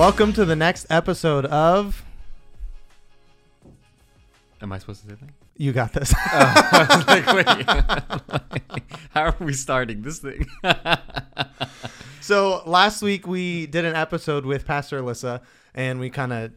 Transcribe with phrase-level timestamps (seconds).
[0.00, 2.02] Welcome to the next episode of
[4.62, 5.28] Am I supposed to say that?
[5.58, 6.14] You Got This.
[6.32, 8.82] Was like, wait.
[9.10, 10.46] How are we starting this thing?
[12.22, 15.42] so last week we did an episode with Pastor Alyssa
[15.74, 16.52] and we kind of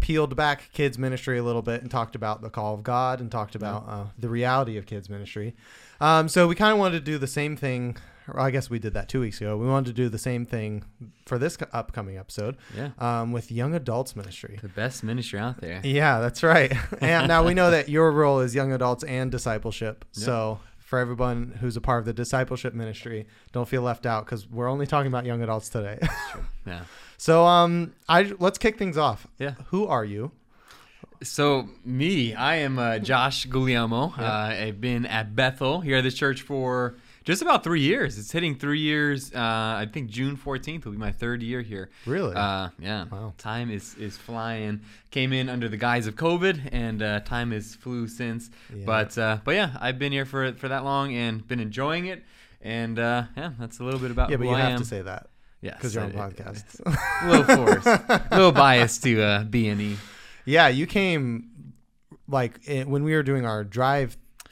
[0.00, 3.30] peeled back kids ministry a little bit and talked about the call of God and
[3.30, 5.54] talked about uh, the reality of kids ministry.
[6.00, 7.98] Um, so we kind of wanted to do the same thing.
[8.34, 9.56] Or I guess we did that two weeks ago.
[9.56, 10.84] We wanted to do the same thing
[11.26, 12.90] for this upcoming episode yeah.
[12.98, 14.58] um, with young adults ministry.
[14.60, 15.80] The best ministry out there.
[15.84, 16.72] Yeah, that's right.
[17.00, 20.04] And now we know that your role is young adults and discipleship.
[20.14, 20.24] Yeah.
[20.24, 24.48] So for everyone who's a part of the discipleship ministry, don't feel left out because
[24.48, 25.98] we're only talking about young adults today.
[26.66, 26.84] Yeah.
[27.16, 29.26] so um, I let's kick things off.
[29.38, 29.54] Yeah.
[29.68, 30.30] Who are you?
[31.22, 34.12] So me, I am uh, Josh Guglielmo.
[34.16, 36.96] Uh, I've been at Bethel here at the church for
[37.30, 38.18] just about three years.
[38.18, 39.32] It's hitting three years.
[39.32, 41.88] Uh, I think June 14th will be my third year here.
[42.04, 42.34] Really?
[42.34, 43.04] Uh, yeah.
[43.04, 43.34] Wow.
[43.38, 44.80] Time is is flying.
[45.12, 48.50] Came in under the guise of COVID, and uh, time has flew since.
[48.74, 48.84] Yeah.
[48.84, 52.24] But uh, but yeah, I've been here for for that long and been enjoying it.
[52.62, 54.78] And uh, yeah, that's a little bit about yeah, but you I have am.
[54.80, 55.28] to say that
[55.60, 56.80] yes, because you're on podcasts.
[57.22, 59.96] a little forced, a little biased to uh, B and E.
[60.44, 61.74] yeah, you came
[62.28, 63.62] like when we were doing our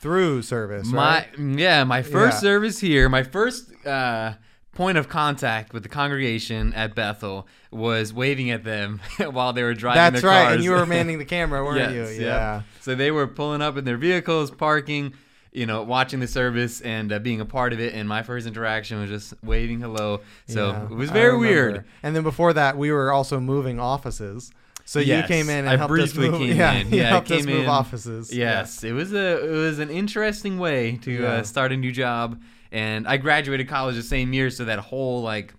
[0.03, 0.87] drive-through service.
[0.89, 1.39] My right?
[1.39, 2.41] yeah, my first Yeah.
[2.41, 4.35] service here, my first uh,
[4.73, 9.75] point of contact with the congregation at Bethel was waving at them while they were
[9.75, 10.13] driving.
[10.15, 10.55] That's right, cars.
[10.57, 12.21] and you were manning the camera, weren't Yes, you?
[12.21, 12.27] yep.
[12.27, 12.63] Yeah.
[12.81, 15.15] So they were pulling up in their vehicles, parking,
[15.53, 17.95] you know, watching the service and uh, being a part of it.
[17.95, 20.21] And my first interaction was just waving hello.
[20.47, 21.85] So Yeah, it was very weird.
[22.03, 24.53] And then before that, we were also moving offices.
[24.89, 26.41] So you came in and I helped briefly us move.
[26.41, 26.89] came yeah, in.
[26.91, 27.69] Yeah, I helped us came move in.
[27.69, 28.35] offices.
[28.35, 31.27] Yes, it was a it was an interesting way to Yeah.
[31.29, 32.41] uh, start a new job.
[32.73, 35.53] And I graduated college the same year, so that whole like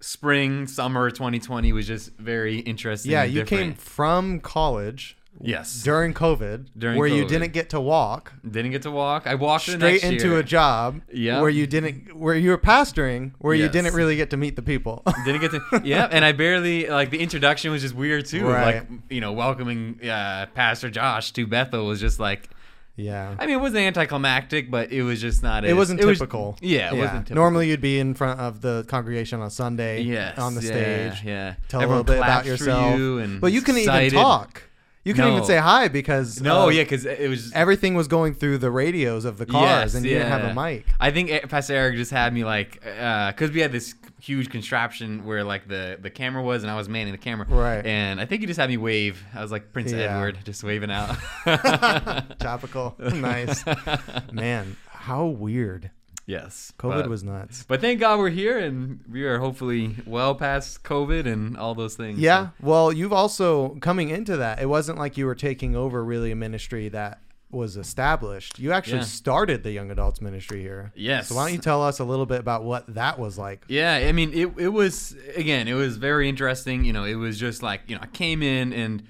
[0.00, 3.12] spring summer 2020 was just very interesting.
[3.12, 7.28] Yeah, you came from college Yes, during COVID, During where you COVID.
[7.28, 9.26] didn't get to walk didn't get to walk.
[9.26, 10.38] I walked the straight next into year.
[10.38, 11.40] a job Yeah.
[11.40, 13.72] where you didn't, where you were pastoring, where you Yes.
[13.72, 15.02] didn't really get to meet the people.
[15.24, 18.46] Didn't get to yeah, and I barely like the introduction was just weird too.
[18.46, 18.76] Right.
[18.76, 22.48] Like you know, welcoming uh, Pastor Josh to Bethel was just like
[22.96, 23.34] yeah.
[23.40, 25.64] I mean, it wasn't anticlimactic, but it was just not.
[25.64, 26.56] It as- wasn't was- typical.
[26.62, 27.34] yeah, it wasn't typical.
[27.42, 31.24] Normally, you'd be in front of the congregation on Sunday, yes, on the yeah, stage,
[31.24, 32.98] Yeah, tell Everyone a little bit about claps for yourself.
[32.98, 34.12] you and but you couldn't excited.
[34.12, 34.62] even talk.
[35.04, 37.52] You couldn't even say hi because No, uh, yeah, because it was.
[37.52, 40.50] everything was going through the radios of the cars, Yes, and you didn't have yeah.
[40.50, 40.86] a mic.
[40.98, 45.44] I think Pastor Eric just had me like, because we had this huge contraption where
[45.44, 47.46] like the the camera was, and I was manning the camera.
[47.46, 47.84] Right.
[47.84, 49.22] And I think he just had me wave.
[49.34, 50.16] I was like Prince Yeah.
[50.16, 51.14] Edward, just waving out.
[52.38, 53.64] Topical, nice,
[54.32, 54.76] man.
[54.88, 55.90] How weird.
[56.26, 56.72] Yes.
[56.78, 57.64] COVID but- was nuts.
[57.66, 61.94] But thank God we're here, and we are hopefully well past COVID and all those
[61.96, 62.18] things.
[62.18, 62.48] Yeah.
[62.60, 64.60] Well, you've also coming into that.
[64.60, 67.20] It wasn't like you were taking over really a ministry that
[67.50, 68.58] was established.
[68.58, 69.04] You actually Yeah.
[69.04, 70.90] started the young adults ministry here.
[70.96, 71.28] Yes.
[71.28, 73.64] So why don't you tell us a little bit about what that was like?
[73.68, 76.84] Yeah, I mean, it, it was again, it was very interesting.
[76.84, 79.04] You know, it was just like you know, I came in and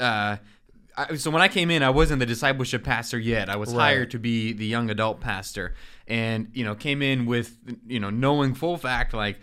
[0.00, 0.36] uh,
[0.96, 3.50] I, so when I came in, I wasn't the discipleship pastor yet.
[3.50, 3.88] I was Right.
[3.92, 5.74] hired to be the young adult pastor,
[6.08, 7.56] and you know, came in with
[7.86, 9.38] you know knowing full fact like.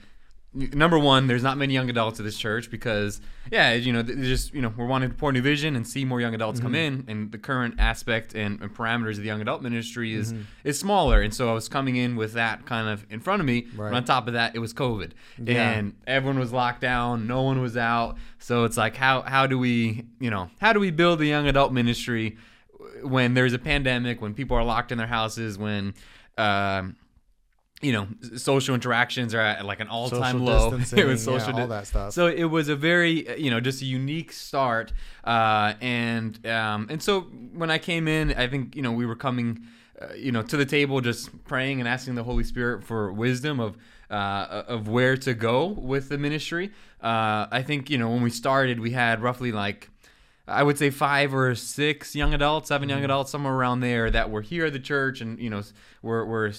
[0.55, 3.19] Number one, there's not many young adults at this church because,
[3.51, 6.21] yeah, you know, just you know we're wanting to pour new vision and see more
[6.21, 6.99] young adults come Mm-hmm.
[6.99, 10.43] in, and the current aspect and, and parameters of the young adult ministry is Mm-hmm.
[10.63, 13.47] is smaller, and so I was coming in with that kind of in front of
[13.47, 13.65] me.
[13.75, 13.89] Right.
[13.89, 15.13] But on top of that, it was COVID,
[15.43, 15.71] Yeah.
[15.71, 17.25] and everyone was locked down.
[17.25, 18.17] No one was out.
[18.37, 21.47] So it's like, how how do we, you know, how do we build the young
[21.47, 22.37] adult ministry
[23.01, 25.95] when there's a pandemic, when people are locked in their houses, when,
[26.37, 26.95] um,
[27.83, 28.07] you know,
[28.37, 30.73] social interactions are at like an all time Social low.
[30.95, 32.13] it was yeah, all that stuff.
[32.13, 34.93] So it was a very, uh, you know, just a unique start.
[35.23, 39.17] Uh, and um, and so when I came in, I think you know we were
[39.17, 39.63] coming,
[40.01, 43.59] uh, you know, to the table just praying and asking the Holy Spirit for wisdom
[43.59, 43.77] of
[44.09, 46.71] uh, of where to go with the ministry.
[47.01, 49.89] Uh, I think you know when we started, we had roughly like.
[50.47, 54.29] I would say five or six young adults, 7 young adults, somewhere around there that
[54.29, 55.61] were here at the church, and you know,
[56.01, 56.51] were were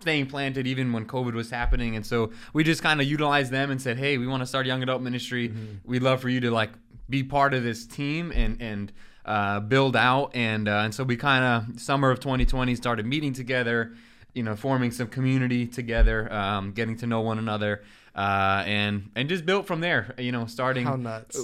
[0.00, 1.96] staying planted even when COVID was happening.
[1.96, 4.66] And so we just kind of utilized them and said, "Hey, we want to start
[4.66, 5.52] young adult ministry.
[5.84, 6.70] We'd love for you to like
[7.10, 8.92] be part of this team and and
[9.26, 13.34] uh, build out." And uh, and so we kind of summer of 2020 started meeting
[13.34, 13.92] together,
[14.32, 17.82] you know, forming some community together, um, getting to know one another.
[18.18, 20.86] Uh, and and just built from there, you know, starting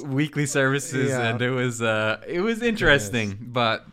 [0.06, 1.29] weekly services, Yeah.
[1.29, 3.87] and it was uh, it was interesting, but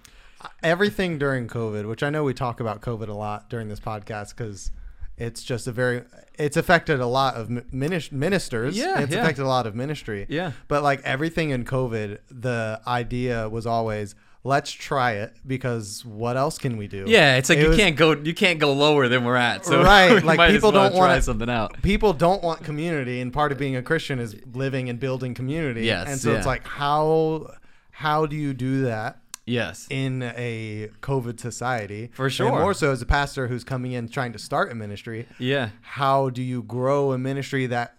[0.63, 4.35] Everything during COVID, which I know we talk about COVID a lot during this podcast
[4.35, 4.71] because
[5.17, 6.03] it's just a very
[6.35, 8.75] it's affected a lot of minis- ministers.
[8.75, 9.21] Yeah, it's yeah.
[9.21, 10.25] affected a lot of ministry.
[10.29, 10.53] Yeah.
[10.67, 16.57] But like everything in COVID, the idea was always let's try it because what else
[16.57, 17.05] can we do?
[17.07, 19.65] Yeah, it's like It you was- can't go you can't go lower than we're at.
[19.65, 21.81] So Right, like, people well don't wanna- something out.
[21.83, 25.85] people don't want community and part of being a christian is living and building community
[25.85, 27.53] Yes, and so it's like how
[27.91, 29.87] how do you do that Yes.
[29.89, 32.51] in a covid society For And sure.
[32.51, 35.69] more so as a pastor who's coming in trying to start a ministry Yeah.
[35.81, 37.95] how do you grow a ministry that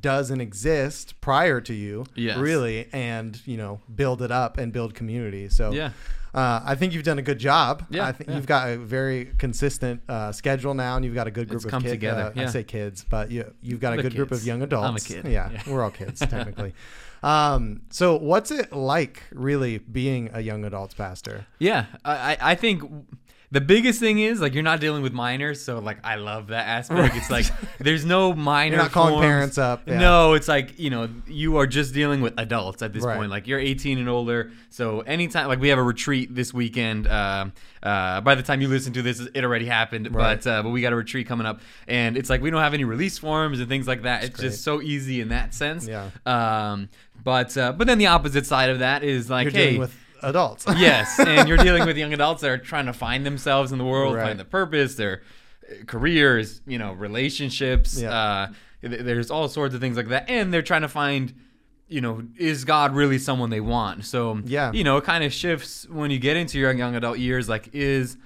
[0.00, 2.38] doesn't exist prior to you Yes.
[2.38, 5.90] really and you know build it up and build community so Yeah.
[6.32, 7.84] uh, I think you've done a good job.
[7.90, 8.36] Yeah, I think yeah.
[8.36, 11.64] you've got a very consistent uh, schedule now, and you've got a good group It's
[11.66, 11.92] of come kids.
[11.92, 12.48] together, I yeah.
[12.48, 14.46] say kids, but you you've got a The good group of kids.
[14.48, 15.06] young I'm a adults.
[15.06, 15.26] kid.
[15.26, 15.62] Yeah, Yeah.
[15.68, 16.74] we're all kids technically.
[17.24, 21.46] Um, so what's it like really being a young adults pastor?
[21.58, 22.82] Yeah, I, I- think
[23.50, 26.66] the biggest thing is like you're not dealing with minors, so like I love that
[26.66, 27.14] aspect.
[27.16, 27.46] It's like
[27.78, 28.74] there's no minor.
[28.76, 29.24] You're not calling forms.
[29.24, 29.82] parents up.
[29.86, 29.98] Yeah.
[29.98, 33.16] No, it's like you know you are just dealing with adults at this Right.
[33.16, 33.30] point.
[33.30, 37.06] Like you're 18 and older, so anytime like we have a retreat this weekend.
[37.06, 40.12] Um, uh, by the time you listen to this, it already happened.
[40.12, 40.42] Right.
[40.42, 42.74] But uh, but we got a retreat coming up, and it's like we don't have
[42.74, 44.24] any release forms and things like that.
[44.24, 44.48] it's great.
[44.50, 45.86] just so easy in that sense.
[45.86, 46.10] Yeah.
[46.26, 46.88] Um.
[47.24, 49.96] But uh, but then the opposite side of that is like You're hey dealing with
[50.22, 50.64] adults.
[50.76, 53.84] yes, and you're dealing with young adults that are trying to find themselves in the
[53.84, 54.26] world, Right.
[54.26, 55.22] find the purpose, their
[55.70, 58.00] uh, careers, you know, relationships.
[58.00, 58.10] Yeah.
[58.12, 58.46] Uh,
[58.82, 61.34] th- there's all sorts of things like that, and they're trying to find,
[61.88, 64.04] you know, is God really someone they want?
[64.04, 64.72] So Yeah.
[64.72, 67.48] you know, it kind of shifts when you get into your young adult years.
[67.48, 68.16] Like, is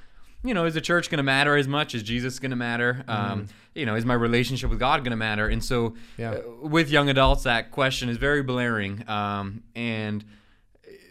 [0.44, 1.94] you know, is the church going to matter as much?
[1.96, 3.04] Is Jesus going to matter?
[3.08, 3.48] Um,
[3.78, 5.46] you know, is my relationship with God going to matter?
[5.48, 5.94] And so.
[6.16, 6.32] Yeah.
[6.32, 9.08] uh, with young adults, that question is very blaring.
[9.08, 10.24] Um, and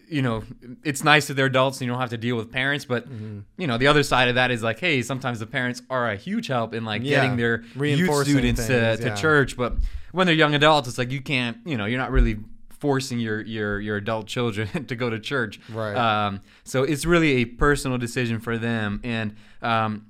[0.09, 0.41] you know,
[0.83, 2.85] it's nice that they're adults and you don't have to deal with parents.
[2.85, 3.39] But Mm-hmm.
[3.57, 6.15] you know, the other side of that is like, hey, sometimes the parents are a
[6.15, 7.21] huge help in like Yeah.
[7.21, 9.15] getting their youth students to, things, to yeah.
[9.15, 9.57] church.
[9.57, 9.73] But
[10.13, 12.37] when they're young adults, it's like you can't, you know, you're not really
[12.79, 15.59] forcing your your your adult children to go to church.
[15.69, 15.95] Right.
[15.95, 20.05] Um, so it's really a personal decision for them, and um,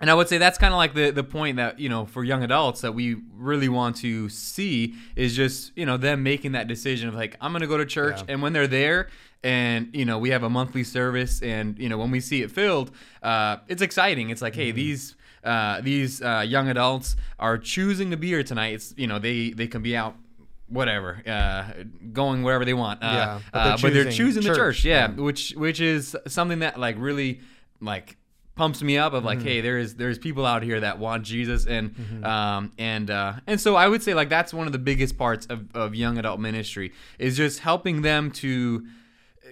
[0.00, 2.22] and I would say that's kind of like the the point that you know for
[2.24, 6.68] young adults that we really want to see is just you know them making that
[6.68, 8.32] decision of like I'm gonna go to church, Yeah.
[8.34, 9.08] and when they're there.
[9.44, 12.50] And you know we have a monthly service, and you know when we see it
[12.50, 12.90] filled,
[13.22, 14.30] uh, it's exciting.
[14.30, 14.76] It's like, hey, Mm-hmm.
[14.76, 15.14] these
[15.44, 18.74] uh, these uh, young adults are choosing to be here tonight.
[18.74, 20.16] It's you know they they can be out
[20.68, 21.64] whatever uh,
[22.12, 23.00] going wherever they want.
[23.02, 24.84] Uh, Yeah, but but, they're uh, but they're choosing choosing the church, church.
[24.84, 25.22] Yeah, yeah.
[25.22, 27.40] which which is something that like really
[27.80, 28.16] like
[28.58, 31.64] pumps me up of like hey there is there's people out here that want jesus.
[31.66, 31.94] And
[32.24, 35.46] um and uh and so i would say like that's one of the biggest parts
[35.46, 38.86] of, of young adult ministry is just helping them to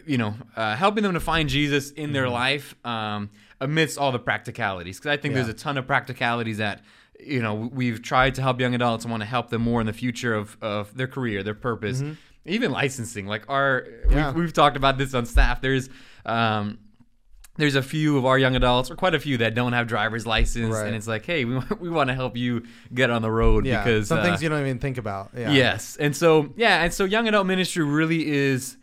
[0.06, 3.31] you know uh, helping them to find jesus in their life um
[3.61, 4.99] amidst all the practicalities.
[4.99, 6.82] Because i think there's a ton of practicalities that
[7.19, 9.87] you know we've tried to help young adults and want to help them more in
[9.87, 12.03] the future of of their career their purpose
[12.49, 13.26] even licensing.
[13.26, 14.12] Like our Mm-hmm.
[14.12, 14.26] Yeah.
[14.29, 15.61] we've, we've talked about this on staff.
[15.61, 15.88] There's
[16.25, 16.79] um
[17.56, 20.26] there's a few of our young adults, or quite a few, that don't have driver's
[20.26, 20.87] license, Right.
[20.87, 22.62] and it's like, hey, we want, we want to help you
[22.94, 25.31] get on the road Yeah, because some uh, things you don't even think about.
[25.37, 25.50] Yeah.
[25.50, 28.76] Yes, and so yeah, and so young adult ministry really is.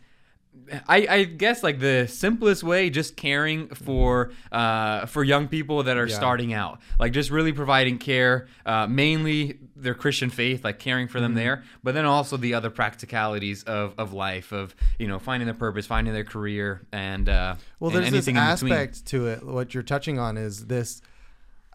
[0.88, 5.96] I, I guess like the simplest way, just caring for uh, for young people that
[5.98, 6.14] are Yeah.
[6.16, 11.20] starting out, like just really providing care, uh, mainly their Christian faith, like caring for
[11.20, 11.38] them Mm-hmm.
[11.40, 15.54] there, but then also the other practicalities of, of life, of you know finding their
[15.54, 18.72] purpose, finding their career, and uh, Well, and there's this anything between.
[18.72, 19.44] aspect to it.
[19.44, 21.02] What you're touching on is this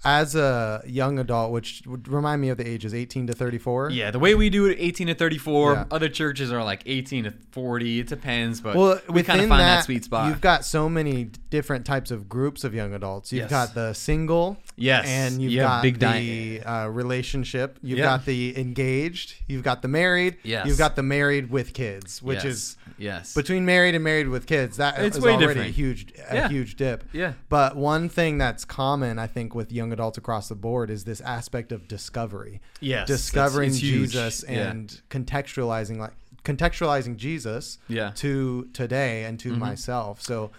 [0.03, 3.89] as a young adult, which would remind me of the ages 18 to 34.
[3.91, 5.74] Yeah, the way we do it, 18 to 34.
[5.74, 5.86] Yeah.
[5.91, 8.00] Other churches are like 18 to 40.
[8.00, 10.27] It depends, but Well, we kind within of find that, that, sweet spot.
[10.29, 13.32] You've got so many different types of groups of young adults.
[13.34, 13.50] You've Yes.
[13.50, 17.77] got the single, yes, and you've you got big the uh, relationship.
[17.82, 18.06] You've Yeah.
[18.06, 19.36] got the engaged.
[19.48, 20.38] You've got the married.
[20.44, 20.68] Yes.
[20.68, 22.46] You've got the married with kids, which Yes.
[22.46, 24.77] is yes, between married and married with kids.
[24.77, 25.70] That It's is already different.
[25.70, 27.03] a huge, a huge dip.
[27.13, 31.03] yeah, But one thing that's common, I think, with young adults across the board is
[31.03, 32.62] this aspect of discovery.
[32.79, 33.84] yes, discovering it's, it's.
[33.86, 34.69] Jesus Yeah.
[34.69, 38.12] and contextualizing like contextualizing Jesus Yeah.
[38.15, 39.58] to today and to Mhm.
[39.58, 40.22] myself.
[40.22, 40.51] So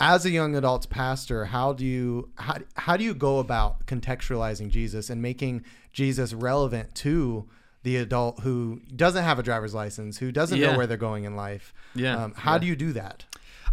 [0.00, 4.70] as a young adults pastor, how do you how, how do you go about contextualizing
[4.70, 7.46] Jesus and making Jesus relevant to
[7.84, 10.72] the adult who doesn't have a driver's license, who doesn't Yeah.
[10.72, 11.72] know where they're going in life?
[11.94, 12.16] Yeah.
[12.24, 12.58] Um, how Yeah.
[12.58, 13.24] do you do that?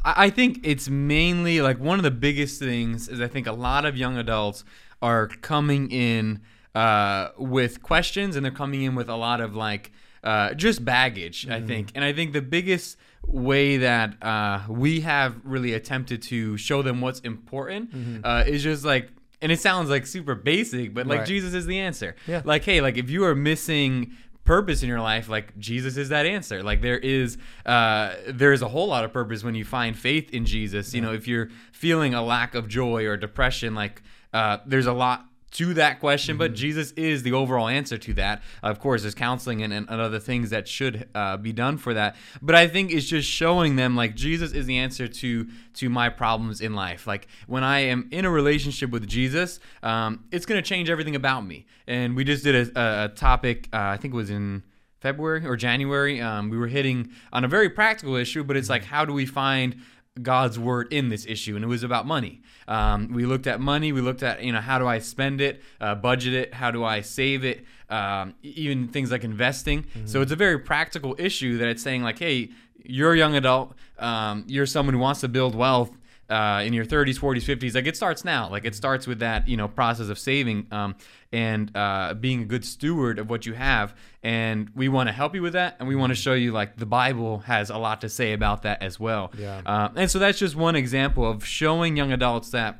[0.07, 3.85] I think it's mainly like one of the biggest things is I think a lot
[3.85, 4.63] of young adults
[5.01, 6.41] are coming in
[6.73, 9.91] uh, with questions and they're coming in with a lot of like
[10.23, 11.47] uh, just baggage.
[11.47, 12.97] I think, and I think the biggest
[13.27, 17.91] way that uh, we have really attempted to show them what's important
[18.23, 19.09] uh, is just like
[19.41, 21.27] and it sounds like super basic, but like Right.
[21.27, 22.15] Jesus is the answer.
[22.25, 22.41] Yeah.
[22.45, 24.13] Like, hey, like if you are missing
[24.45, 26.63] purpose in your life, like Jesus is that answer.
[26.63, 30.31] Like there is, uh, there is a whole lot of purpose when you find faith
[30.33, 30.93] in Jesus.
[30.93, 34.01] You know, if you're feeling a lack of joy or depression, like
[34.35, 38.43] uh, there's a lot to that question, but Jesus is the overall answer to that.
[38.61, 42.17] Of course, there's counseling and, and other things that should uh, be done for that.
[42.41, 46.09] But I think it's just showing them like Jesus is the answer to to my
[46.09, 47.07] problems in life.
[47.07, 51.15] Like when I am in a relationship with Jesus, um, it's going to change everything
[51.15, 51.67] about me.
[51.87, 53.69] And we just did a, a topic.
[53.71, 54.63] Uh, I think it was in.
[55.01, 58.83] February or January, um, we were hitting on a very practical issue, but it's like,
[58.83, 59.75] how do we find
[60.21, 61.55] God's word in this issue?
[61.55, 62.41] And it was about money.
[62.67, 63.91] Um, we looked at money.
[63.91, 66.53] We looked at, you know, how do I spend it, uh, budget it?
[66.53, 67.65] How do I save it?
[67.89, 69.85] Um, even things like investing.
[70.05, 72.49] So it's a very practical issue that it's saying, like, hey,
[72.83, 73.75] you're a young adult.
[73.99, 75.91] Um, you're someone who wants to build wealth
[76.29, 77.75] uh, in your 30s, 40s, 50s.
[77.75, 78.49] Like it starts now.
[78.49, 80.95] Like it starts with that, you know, process of saving um,
[81.31, 83.95] and uh, being a good steward of what you have.
[84.23, 86.77] And we want to help you with that, and we want to show you like
[86.77, 89.31] the Bible has a lot to say about that as well.
[89.37, 89.61] Yeah.
[89.65, 92.79] Uh, and so that's just one example of showing young adults that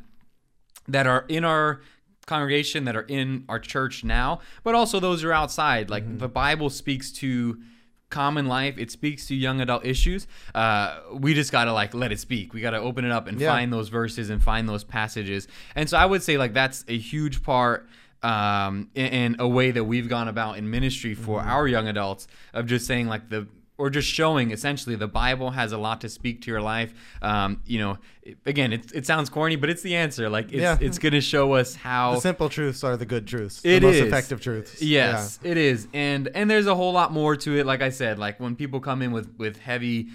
[0.87, 1.81] that are in our
[2.27, 6.17] congregation that are in our church now but also those who are outside like Mm-hmm.
[6.17, 7.59] the bible speaks to
[8.09, 12.19] common life it speaks to young adult issues uh, we just gotta like let it
[12.19, 13.51] speak we gotta open it up and Yeah.
[13.51, 16.97] find those verses and find those passages and so i would say like that's a
[16.97, 17.87] huge part
[18.23, 21.49] um, in, in a way that we've gone about in ministry for Mm-hmm.
[21.49, 25.71] our young adults of just saying like the or just showing essentially the Bible has
[25.73, 26.93] a lot to speak to your life.
[27.21, 30.29] Um, you know, it- again, it, it sounds corny, but it's the answer.
[30.29, 30.77] Like it's, Yeah.
[30.79, 33.59] it's going to show us how The simple truths are the good truths.
[33.65, 34.81] It the most effective truths.
[34.81, 37.65] Yes, it is, and and there's a whole lot more to it.
[37.65, 40.07] Like I said, like when people come in with with heavy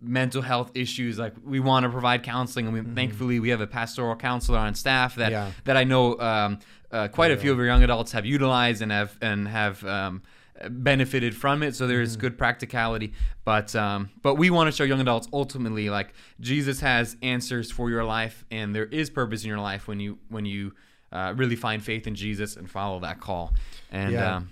[0.00, 3.66] mental health issues, like we want to provide counseling, and we, thankfully we have a
[3.66, 5.48] pastoral counselor on staff that Mm-hmm.
[5.48, 5.50] Yeah.
[5.64, 6.58] that I know um,
[6.92, 9.84] uh, quite a few of our young adults have utilized and have and have.
[9.84, 10.22] Um,
[10.70, 12.20] benefited from it so there's Mm-hmm.
[12.20, 13.12] good practicality
[13.44, 17.90] but um but we want to show young adults ultimately like jesus has answers for
[17.90, 20.72] your life and there is purpose in your life when you when you
[21.12, 23.54] uh, really find faith in jesus and follow that call
[23.90, 24.36] and Yeah.
[24.36, 24.50] um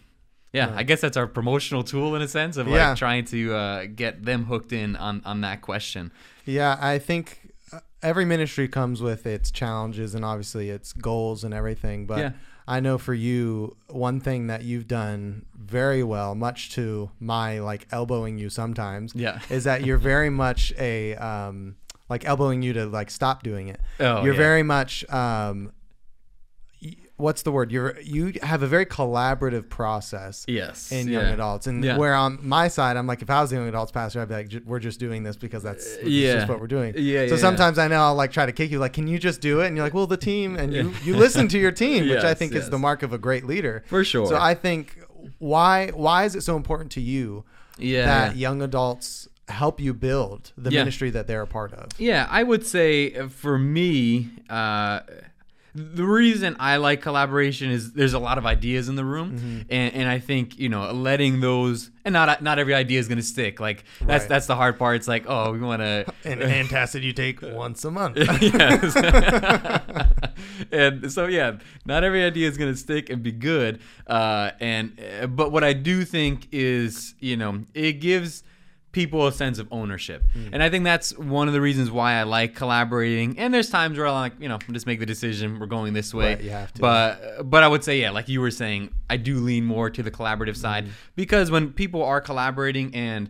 [0.52, 2.94] yeah, I guess that's our promotional tool in a sense of like Yeah.
[2.94, 6.12] trying to uh, get them hooked in on, on that question.
[6.46, 11.52] Yeah, I think uh, every ministry comes with its challenges and obviously its goals and
[11.52, 12.06] everything.
[12.06, 12.30] But Yeah.
[12.68, 17.86] I know for you, one thing that you've done very well, much to my like
[17.92, 19.38] elbowing you sometimes, Yeah.
[19.50, 21.76] is that you're very much a um,
[22.08, 23.80] like elbowing you to like stop doing it.
[24.00, 24.38] Oh, you're yeah.
[24.38, 25.72] very much um,
[27.16, 27.72] what's the word?
[27.72, 30.92] You're you have a very collaborative process Yes.
[30.92, 31.20] in yeah.
[31.20, 31.66] young adults.
[31.66, 31.96] And Yeah.
[31.96, 34.34] where on my side, I'm like, if I was the young adults pastor, I'd be
[34.34, 36.34] like, "J- we're just doing this because that's, Yeah.
[36.34, 36.94] just what we're doing.
[36.96, 39.18] Yeah, So yeah, sometimes I know I'll like try to kick you, like, can you
[39.18, 39.66] just do it?
[39.68, 42.28] And you're like, well, the team, and you, you listen to your team, which I
[42.28, 43.82] Yes, think is the mark of a great leader.
[43.86, 44.26] For sure.
[44.26, 44.98] So I think
[45.38, 47.44] why why is it so important to you
[47.78, 48.06] Yeah.
[48.06, 50.80] that young adults help you build the Yeah.
[50.80, 51.88] ministry that they're a part of?
[51.98, 55.00] Yeah, I would say uh, for me, uh,
[55.76, 59.60] the reason I like collaboration is there's a lot of ideas in the room, Mm-hmm.
[59.70, 63.22] and, and I think you know letting those and not not every idea is gonna
[63.22, 63.60] stick.
[63.60, 64.28] Like that's Right.
[64.28, 64.96] that's the hard part.
[64.96, 68.16] It's like oh we want to And antacid you take once a month.
[70.72, 73.80] and so yeah, not every idea is gonna stick and be good.
[74.06, 78.42] Uh, and uh, but what I do think is you know it gives
[78.96, 80.48] people a sense of ownership, Hmm.
[80.54, 83.38] and I think that's one of the reasons why I like collaborating.
[83.38, 86.12] And there's times where I'm like you know just make the decision we're going this
[86.14, 86.34] way.
[86.34, 86.80] Right, you have to.
[86.80, 90.02] But but I would say yeah, like you were saying, I do lean more to
[90.02, 90.90] the collaborative side Hmm.
[91.14, 93.28] because when people are collaborating and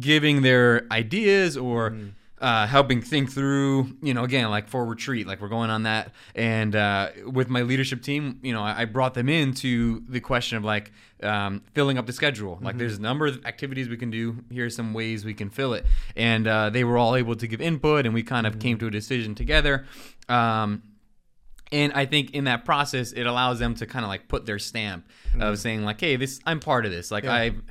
[0.00, 2.10] giving their ideas or Mm.
[2.40, 6.12] Uh, helping think through, you know, again, like for retreat, like we're going on that.
[6.34, 10.58] And uh, with my leadership team, you know, I, I brought them into the question
[10.58, 12.58] of like um, filling up the schedule.
[12.60, 14.44] Like there's a number of activities we can do.
[14.50, 15.86] Here's some ways we can fill it.
[16.14, 18.86] And uh, they were all able to give input and we kind of came to
[18.86, 19.86] a decision together.
[20.28, 20.82] Um,
[21.72, 24.58] and I think in that process, it allows them to kind of like put their
[24.58, 25.08] stamp
[25.40, 27.10] of saying like, "Hey, this I'm part of this.
[27.10, 27.34] Like Yeah.
[27.34, 27.62] I've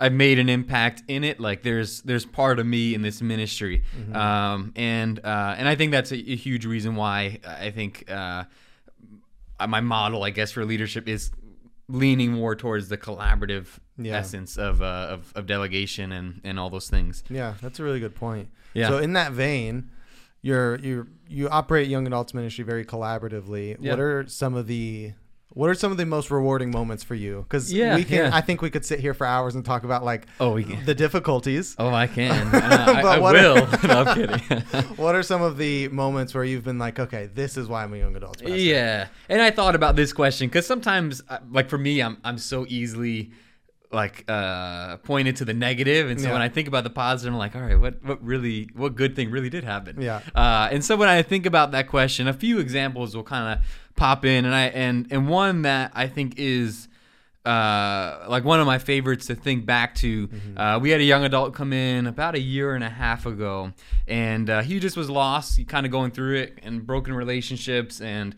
[0.00, 1.40] I've made an impact in it.
[1.40, 5.92] Like there's there's part of me in this ministry." Um, and uh, and I think
[5.92, 8.44] that's a, a huge reason why I think uh,
[9.66, 11.30] my model, I guess, for leadership is
[11.88, 14.16] leaning more towards the collaborative Yeah.
[14.18, 17.24] essence of, uh, of of delegation and and all those things.
[17.28, 18.50] Yeah, that's a really good point.
[18.74, 18.88] Yeah.
[18.88, 19.90] So in that vein,
[20.42, 23.78] you're you you operate young adults ministry very collaboratively.
[23.80, 23.90] Yeah.
[23.92, 25.14] What are some of the
[25.58, 27.40] What are some of the most rewarding moments for you?
[27.48, 28.16] Because Yeah, we can.
[28.26, 28.30] yeah.
[28.32, 30.84] I think we could sit here for hours and talk about like Oh, we can.
[30.84, 31.74] the difficulties.
[31.80, 32.30] Oh, I can.
[32.54, 32.60] Uh,
[32.96, 33.56] I, But I what- will.
[33.88, 34.38] no, I'm kidding.
[34.96, 37.92] What are some of the moments where you've been like, okay, this is why I'm
[37.92, 38.40] a young adult?
[38.42, 42.38] Yeah, and I thought about this question because sometimes, uh, like for me, I'm I'm
[42.38, 43.32] so easily
[43.90, 46.34] like uh pointed to the negative and so Yeah.
[46.34, 49.16] when i think about the positive i'm like all right what what really what good
[49.16, 50.20] thing really did happen Yeah.
[50.34, 53.64] uh and so when i think about that question a few examples will kind of
[53.98, 56.88] pop in and i and and one that i think is
[57.44, 60.28] uh, like one of my favorites to think back to.
[60.54, 63.72] Uh, we had a young adult come in about a year and a half ago,
[64.06, 68.34] and uh, he just was lost, kind of going through it, and broken relationships, and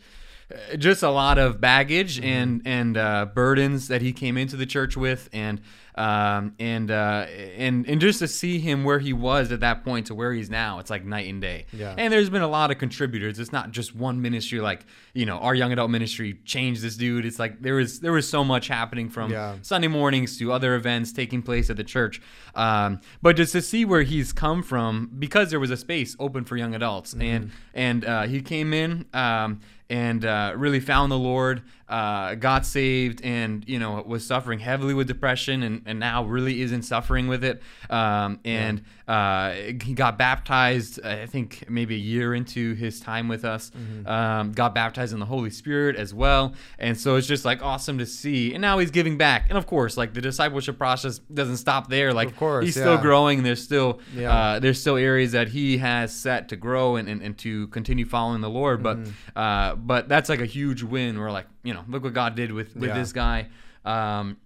[0.55, 4.67] uh, just a lot of baggage and and uh, burdens that he came into the
[4.67, 5.61] church with, and
[6.00, 7.26] um, and uh,
[7.57, 10.49] and and just to see him where he was at that point to where he's
[10.49, 11.66] now, it's like night and day.
[11.73, 11.95] Yeah.
[11.99, 13.38] And there's been a lot of contributors.
[13.38, 14.61] It's not just one ministry.
[14.61, 17.26] Like you know, our young adult ministry changed this dude.
[17.26, 19.57] It's like there was there was so much happening from Yeah.
[19.62, 22.21] Sunday mornings to other events taking place at the church.
[22.54, 26.45] Um, but just to see where he's come from, because there was a space open
[26.45, 31.19] for young adults, and and uh, he came in um, and uh, really found the
[31.19, 36.25] Lord, uh, got saved, and you know was suffering heavily with depression, and, and now
[36.25, 37.61] really isn't suffering with it.
[37.90, 43.44] Um, and uh, he got baptized, I think maybe a year into his time with
[43.44, 43.73] us.
[44.06, 47.99] Um, got baptized in the Holy Spirit as well, and so it's just like awesome
[47.99, 48.54] to see.
[48.54, 52.12] And now he's giving back, and of course, like the discipleship process doesn't stop there.
[52.14, 53.42] Like Of course, he's still growing.
[53.42, 54.32] There's still Yeah.
[54.32, 58.04] uh, there's still areas that he has set to grow and, and, and to continue
[58.06, 58.82] following the Lord.
[58.82, 59.11] But Mm-hmm.
[59.38, 61.18] uh, but that's like a huge win.
[61.18, 62.95] We're like, you know, look what God did with with Yeah.
[62.99, 63.49] this guy.
[63.85, 64.37] Um,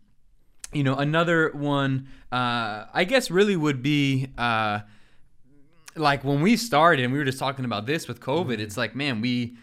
[0.73, 4.29] you know, another one, uh, I guess, really would be.
[4.37, 4.81] Uh,
[5.97, 8.51] like when we started and we were just talking about this with Mm-hmm.
[8.51, 9.57] COVID, it's like, man, we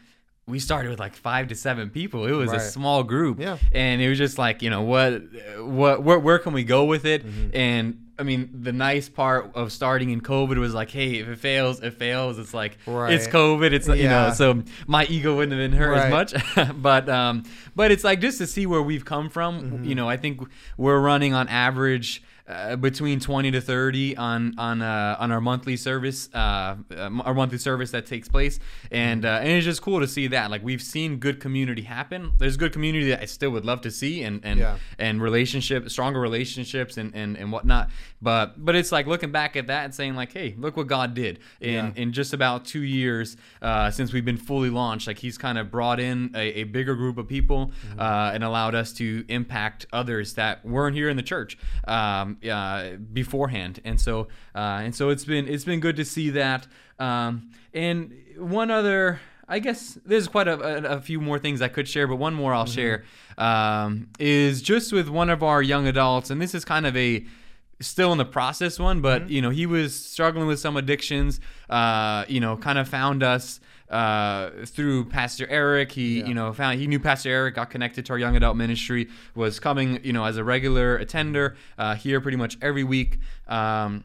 [0.47, 2.25] we started with like five to seven people.
[2.25, 2.57] It was Right.
[2.57, 3.39] a small group.
[3.39, 3.57] Yeah.
[3.73, 5.21] And it was just like, you know, what
[5.59, 7.25] what where, where can we go with it?
[7.25, 7.55] Mm-hmm.
[7.55, 11.39] And I mean, the nice part of starting in COVID was like, hey, if it
[11.39, 12.37] fails, it fails.
[12.37, 13.11] It's like Right.
[13.13, 13.73] it's COVID.
[13.73, 16.05] It's you know, so my ego wouldn't have been hurt Right.
[16.33, 16.75] as much.
[16.81, 17.43] but um,
[17.75, 19.59] but it's like just to see where we've come from.
[19.61, 19.83] Mm-hmm.
[19.85, 20.39] You know, I think
[20.77, 25.77] we're running on average uh, between 20 to 30 on on uh, on our monthly
[25.77, 28.59] service uh, um, our monthly service that takes place.
[28.91, 30.51] And uh, and it's just cool to see that.
[30.51, 32.31] Like we've seen good community happen.
[32.37, 34.77] There's good community that I still would love to see and and Yeah.
[34.99, 37.89] and relationship stronger relationships and, and and whatnot.
[38.21, 41.13] But but it's like looking back at that and saying like hey look what God
[41.13, 41.91] did in Yeah.
[41.95, 45.07] in just about two years uh, since we've been fully launched.
[45.07, 48.75] Like he's kind of brought in a, a bigger group of people uh, and allowed
[48.75, 51.57] us to impact others that weren't here in the church.
[51.87, 53.81] Um, uh, beforehand.
[53.83, 56.67] And so uh, and so it's been it's been good to see that.
[56.99, 61.67] Um, and one other I guess there's quite a, a, a few more things I
[61.67, 63.03] could share, but one more I'll share
[63.37, 67.25] um, is just with one of our young adults, and this is kind of a
[67.81, 71.41] still in the process one, but you know he was struggling with some addictions.
[71.69, 73.59] Uh, you know, kind of found us
[73.91, 75.91] uh, through Pastor Eric.
[75.91, 76.27] He Yeah.
[76.27, 79.59] you know found he knew Pastor Eric, got connected to our young adult ministry, was
[79.59, 83.19] coming you know as a regular attender uh, here pretty much every week.
[83.47, 84.03] Um,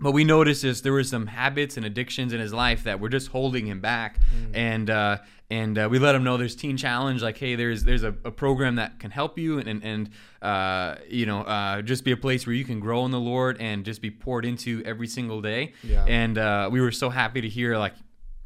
[0.00, 3.08] but we noticed is there were some habits and addictions in his life that were
[3.08, 4.20] just holding him back
[4.54, 5.18] and uh,
[5.50, 8.30] and uh, we let him know there's teen challenge like hey there's there's a, a
[8.30, 12.16] program that can help you and and, and uh, you know uh, just be a
[12.16, 15.40] place where you can grow in the lord and just be poured into every single
[15.42, 16.04] day Yeah.
[16.06, 17.94] and uh, we were so happy to hear like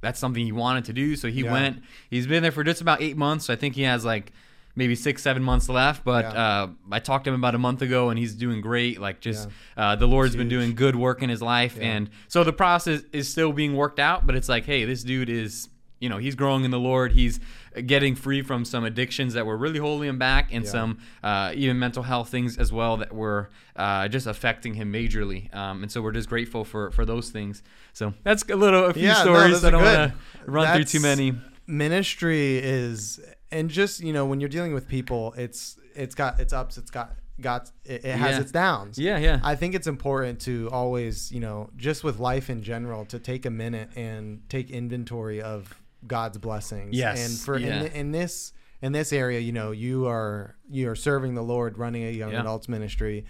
[0.02, 1.16] that's something he wanted to do.
[1.16, 1.52] So he Yeah.
[1.52, 3.46] went he's been there for just about eight months.
[3.46, 4.32] So i think he has like
[4.74, 6.04] maybe six seven months left.
[6.04, 6.30] But Yeah.
[6.62, 9.00] uh, i talked to him about a month ago and he's doing great.
[9.00, 11.76] Like just uh, the lord's been doing good work in his life.
[11.78, 11.84] Yeah.
[11.94, 15.28] and so the process is still being worked out but it's like hey this dude
[15.30, 15.68] is
[16.02, 17.12] you know he's growing in the lord.
[17.12, 17.40] He's
[17.86, 20.70] getting free from some addictions that were really holding him back and Yeah.
[20.70, 25.42] some uh, even mental health things as well that were uh, just affecting him majorly.
[25.54, 27.62] Um, and so we're just grateful for for those things.
[27.94, 29.52] So that's a little a few Yeah, no, stories.
[29.52, 31.34] those i don't want to run through too many.
[31.66, 33.18] Ministry is
[33.50, 36.90] and just you know when you're dealing with people it's it's got its ups it's
[36.90, 38.40] got got it, it has Yeah.
[38.42, 38.98] its downs.
[38.98, 39.40] Yeah yeah.
[39.42, 43.46] I think it's important to always you know just with life in general to take
[43.46, 47.82] a minute and take inventory of god's blessings Yes, and for yeah.
[47.84, 51.78] in, in this in this area you know you are you are serving the lord
[51.78, 52.40] running a young Yeah.
[52.40, 53.24] adults ministry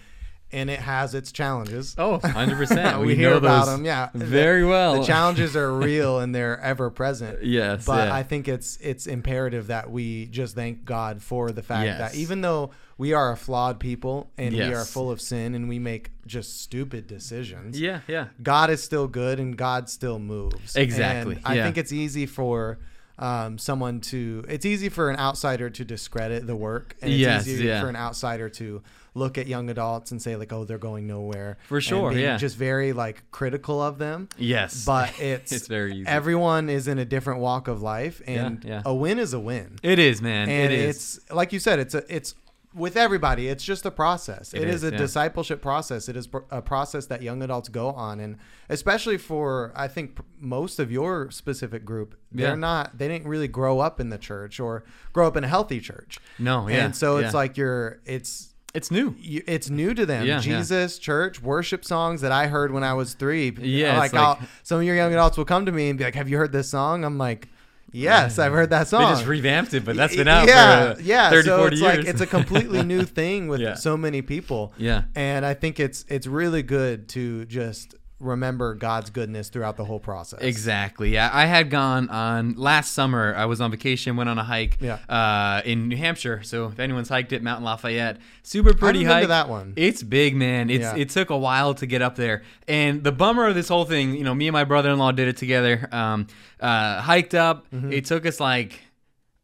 [0.53, 4.63] and it has its challenges oh 100% we, we, hear know about them yeah very
[4.63, 8.13] well the challenges are real and they're ever present yes but yeah.
[8.15, 11.97] I think it's it's imperative that we just thank God for the fact Yes.
[11.99, 15.67] that even though we are a flawed people and we are full of sin and
[15.67, 20.75] we make just stupid decisions, yeah yeah God is still good and God still moves.
[20.75, 21.63] Exactly, And I yeah.
[21.63, 22.77] think it's easy for
[23.19, 24.43] um, someone to.
[24.47, 27.81] It's easy for an outsider to discredit the work, and it's Yes, easy yeah.
[27.81, 28.81] for an outsider to
[29.15, 32.37] look at young adults and say like, "Oh, they're going nowhere." For sure, yeah.
[32.37, 34.29] Just very like critical of them.
[34.37, 36.07] Yes, But it's it's very easy.
[36.07, 38.81] everyone is in a different walk of life, Yeah, and yeah.
[38.85, 39.77] a win is a win.
[39.83, 40.49] it is, man.
[40.49, 41.17] and it is.
[41.19, 42.33] it's like you said, it's a it's
[42.75, 43.47] with everybody.
[43.47, 44.53] It's just a process.
[44.53, 44.97] It it is, is, a yeah.
[44.97, 46.09] discipleship process.
[46.09, 48.37] It is a process that young adults go on, and
[48.69, 52.55] especially for I think most of your specific group, they're Yeah.
[52.55, 55.79] not they didn't really grow up in the church or grow up in a healthy
[55.79, 57.37] church, no, yeah, and so it's yeah.
[57.37, 59.15] like you're it's it's new.
[59.19, 60.25] you, it's new to them.
[60.25, 60.39] Yeah, yeah.
[60.39, 63.55] Jesus, church, worship songs that I heard when I was three.
[63.61, 66.15] Yeah, like, like- some of your young adults will come to me and be like,
[66.15, 67.49] "Have you heard this song?" I'm like,
[67.93, 69.03] "Yes, I've heard that song.
[69.03, 71.29] They just revamped it, but that's been out yeah, for uh, yeah.
[71.29, 71.97] 30, so 40 it's years.
[71.97, 73.75] like it's a completely new thing with Yeah.
[73.75, 74.73] so many people.
[74.77, 75.03] yeah.
[75.15, 79.99] And I think it's it's really good to just remember God's goodness throughout the whole
[79.99, 80.39] process.
[80.41, 81.09] Exactly.
[81.13, 83.33] Yeah, I had gone on last summer.
[83.35, 84.99] I was on vacation, went on a hike Yeah.
[85.09, 86.41] uh, in New Hampshire.
[86.43, 89.27] So if anyone's hiked it, Mount Lafayette, super pretty hike.
[89.27, 89.73] that one.
[89.75, 90.69] It's big, man.
[90.69, 90.95] It's Yeah.
[90.95, 92.43] it took a while to get up there.
[92.67, 95.37] And the bummer of this whole thing, you know, me and my brother-in-law did it
[95.37, 95.89] together.
[95.91, 96.27] Um,
[96.61, 97.69] uh, hiked up.
[97.71, 97.91] Mm-hmm.
[97.91, 98.79] It took us like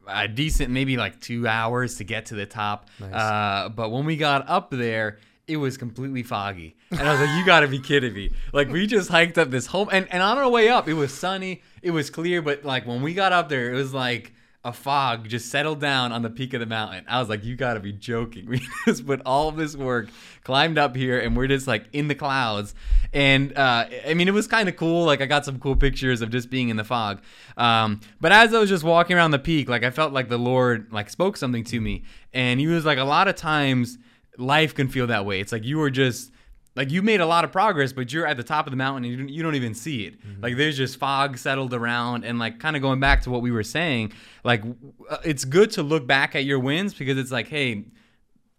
[0.08, 2.88] a decent, maybe like two hours to get to the top.
[2.98, 3.12] Nice.
[3.12, 5.18] Uh, but when we got up there,
[5.50, 6.76] it was completely foggy.
[6.92, 8.30] And I was like, you gotta be kidding me.
[8.52, 11.12] Like we just hiked up this whole and, and on our way up, it was
[11.12, 14.32] sunny, it was clear, but like when we got up there, it was like
[14.62, 17.04] a fog just settled down on the peak of the mountain.
[17.08, 18.46] I was like, you gotta be joking.
[18.50, 20.08] We just put all of this work,
[20.44, 22.74] climbed up here, and we're just like in the clouds.
[23.12, 25.04] And uh, I mean, it was kind of cool.
[25.04, 27.22] Like I got some cool pictures of just being in the fog.
[27.56, 30.38] Um, but as I was just walking around the peak, like I felt like the
[30.38, 33.98] Lord like spoke something to me, and He was like, a lot of times
[34.40, 35.40] life can feel that way.
[35.40, 36.32] It's like you were just
[36.76, 39.04] like you made a lot of progress, but you're at the top of the mountain
[39.04, 40.20] and you don't, you don't even see it.
[40.24, 40.42] Mm-hmm.
[40.42, 43.50] Like there's just fog settled around, and like kind of going back to what we
[43.50, 44.12] were saying,
[44.44, 44.62] like
[45.08, 47.84] uh, it's good to look back at your wins because it's like, hey,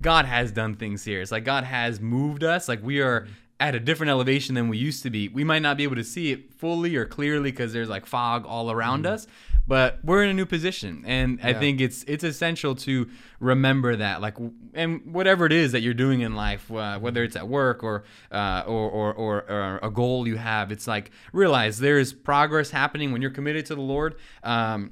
[0.02, 1.22] God has done things here.
[1.22, 2.68] It's like God has moved us.
[2.68, 3.32] Like we are mm-hmm.
[3.60, 5.30] at a different elevation than we used to be.
[5.30, 8.46] We might not be able to see it fully or clearly because there's like fog
[8.46, 9.14] all around mm-hmm.
[9.14, 9.28] us,
[9.68, 14.20] but we're in a new position, and I think it's it's essential to remember that.
[14.22, 14.36] Like,
[14.74, 18.04] and whatever it is that you're doing in life, uh, whether it's at work or,
[18.32, 23.12] uh, or, or or or a goal you have, it's like realize there's progress happening
[23.12, 24.16] when you're committed to the Lord.
[24.44, 24.92] Um,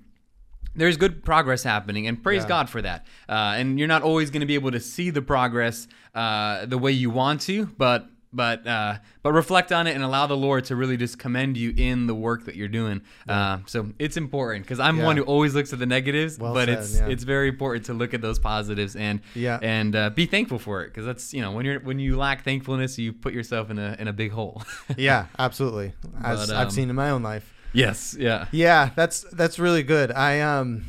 [0.75, 2.47] there's good progress happening and praise Yeah.
[2.49, 5.21] god for that uh, and you're not always going to be able to see the
[5.21, 10.03] progress uh, the way you want to but but uh, but reflect on it and
[10.03, 13.57] allow the lord to really just commend you in the work that you're doing uh,
[13.65, 15.05] so it's important because i'm Yeah.
[15.05, 17.07] one who always looks at the negatives Well but said, it's yeah.
[17.07, 19.57] it's very important to look at those positives and Yeah.
[19.63, 22.43] and uh, be thankful for it because that's you know when you're when you lack
[22.43, 24.61] thankfulness you put yourself in a in a big hole
[24.97, 25.93] Yeah, absolutely.
[26.23, 27.51] As But, I've um, seen in my own life.
[27.73, 30.11] yes yeah Yeah, that's that's really good.
[30.11, 30.85] I um,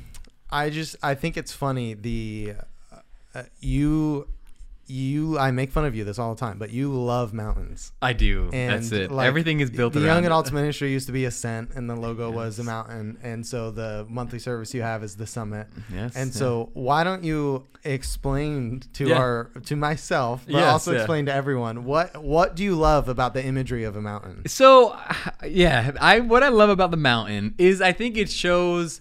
[0.51, 2.55] I just I think it's funny the
[3.35, 4.27] uh, you
[4.91, 7.93] you I make fun of you this all the time, but you love mountains.
[8.03, 10.27] i do And that's it like, everything is built The young it.
[10.27, 14.07] adults ministry used to be Ascent, and the logo was a mountain, and so the
[14.09, 15.69] monthly service you have is the Summit.
[15.93, 16.39] yes And yeah.
[16.39, 19.17] so, why don't you explain to Yeah.
[19.19, 20.99] our to myself, but Yes, also yeah.
[20.99, 24.47] explain to everyone what what do you love about the imagery of a mountain?
[24.49, 24.97] So,
[25.47, 29.01] yeah, I what I love about the mountain is I think it shows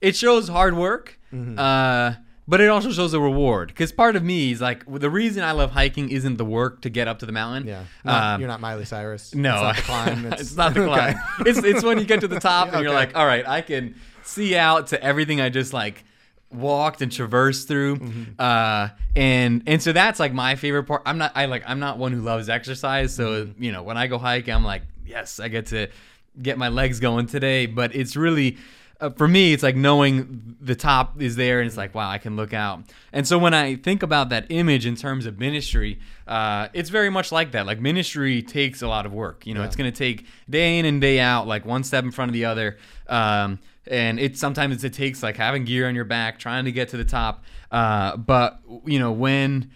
[0.00, 1.58] it shows hard work, Mm-hmm.
[1.58, 2.14] uh,
[2.50, 3.68] but it also shows a reward.
[3.68, 6.90] Because part of me is like the reason I love hiking isn't the work to
[6.90, 7.66] get up to the mountain.
[7.68, 9.34] Yeah, Not- Um, you're not Miley Cyrus.
[9.34, 10.32] no, it's not the climb.
[10.40, 11.12] it's, not the Okay.
[11.12, 11.46] climb.
[11.46, 13.06] It's it's when you get to the top and you're Okay.
[13.06, 16.04] like, all right, I can see out to everything I just like
[16.52, 17.96] walked and traversed through.
[17.98, 18.22] Mm-hmm.
[18.38, 21.02] Uh, and and so that's like my favorite part.
[21.06, 23.62] I'm not I like I'm not one who loves exercise, so Mm-hmm.
[23.62, 25.88] you know when I go hike, I'm like, yes, I get to
[26.42, 27.66] get my legs going today.
[27.66, 28.56] But it's really
[29.00, 32.18] uh, for me, it's like knowing the top is there, and it's like, wow, I
[32.18, 32.82] can look out.
[33.12, 37.10] And so when I think about that image in terms of ministry, uh, it's very
[37.10, 37.66] much like that.
[37.66, 39.46] Like ministry takes a lot of work.
[39.46, 39.66] You know, Yeah.
[39.66, 42.34] it's going to take day in and day out, like one step in front of
[42.34, 42.76] the other.
[43.08, 46.90] Um, and it sometimes it takes like having gear on your back, trying to get
[46.90, 47.42] to the top.
[47.72, 49.70] Uh, but you know when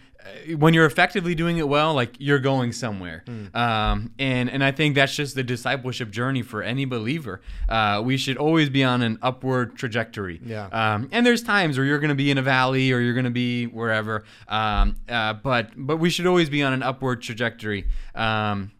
[0.57, 3.23] when you're effectively doing it well, like you're going somewhere.
[3.25, 3.55] Hmm.
[3.55, 7.41] Um, and and I think that's just the discipleship journey for any believer.
[7.69, 10.41] Uh, we should always be on an upward trajectory.
[10.43, 10.67] Yeah.
[10.67, 13.25] Um, and there's times where you're going to be in a valley or you're going
[13.25, 14.23] to be wherever.
[14.47, 17.87] Um, uh, but but we should always be on an upward trajectory.
[18.13, 18.71] Um,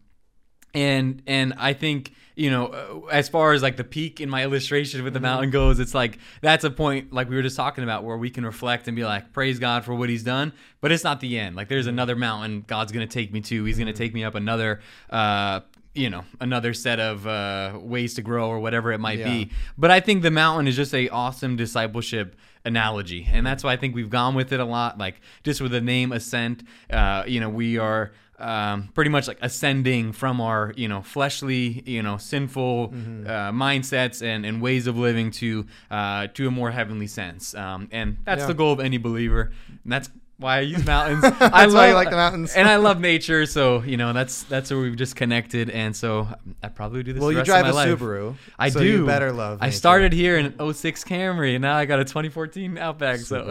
[0.74, 4.44] and and I think you know uh, as far as like the peak in my
[4.44, 7.84] illustration with the mountain goes it's like that's a point like we were just talking
[7.84, 10.92] about where we can reflect and be like praise god for what he's done but
[10.92, 13.94] it's not the end like there's another mountain god's gonna take me to he's gonna
[13.94, 15.62] take me up another uh
[15.94, 19.30] you know another set of uh, ways to grow or whatever it might Yeah.
[19.30, 19.52] be.
[19.78, 23.78] But I think the mountain is just a awesome discipleship analogy, and that's why I
[23.78, 24.98] think we've gone with it a lot.
[24.98, 29.38] Like just with the name Ascent, uh, you know, we are um, pretty much like
[29.42, 33.28] ascending from our you know fleshly, you know, sinful Mm-hmm.
[33.28, 37.56] uh, mindsets and, and ways of living to uh, to a more heavenly sense.
[37.56, 38.48] Um, and that's Yeah.
[38.48, 39.52] the goal of any believer,
[39.84, 41.22] and that's why I use mountains.
[41.40, 42.54] That's I why you like the mountains.
[42.56, 43.46] and I love nature.
[43.46, 46.28] So you know that's that's where we've just connected, and so
[46.62, 47.22] I probably do this.
[47.22, 47.88] Well, the you rest drive of a life.
[48.00, 48.36] Subaru.
[48.60, 48.86] I so do.
[48.86, 49.60] You better love.
[49.62, 53.20] I started here in an 06 Camry, and now I got a 2014 Outback.
[53.20, 53.50] So,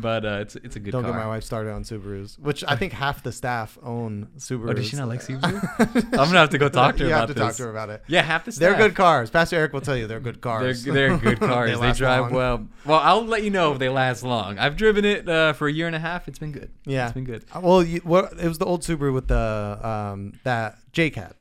[0.00, 1.12] but uh, it's it's a good Don't car.
[1.12, 4.70] get my wife started on Subarus, which I think half the staff own Subarus.
[4.70, 5.62] Oh, does she not like Subaru?
[6.04, 7.70] I'm gonna have to go talk to her you about have to talk to her
[7.70, 8.02] about it.
[8.06, 8.60] Yeah, half the staff.
[8.60, 9.30] They're good cars.
[9.30, 10.84] Pastor Eric will tell you they're good They're, cars.
[10.84, 11.70] they're good cars.
[11.70, 12.32] they last drive long.
[12.32, 12.68] well.
[12.84, 14.58] Well, I'll let you know if they last long.
[14.58, 16.26] I've driven it uh, for a year and a half.
[16.28, 16.70] It's been good.
[16.86, 17.04] Yeah.
[17.06, 17.44] it's been good.
[17.54, 21.36] Uh, Well, you, what it was the old Subaru with the um that J Cat.